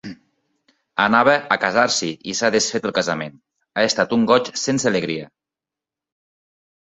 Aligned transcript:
Anava 1.03 1.33
a 1.55 1.57
casar-s'hi 1.65 2.09
i 2.31 2.35
s'ha 2.39 2.49
desfet 2.55 2.87
el 2.89 2.95
casament: 2.97 3.35
ha 3.81 3.85
estat 3.89 4.15
un 4.17 4.25
goig 4.31 4.49
sense 4.61 4.89
alegria. 4.93 5.27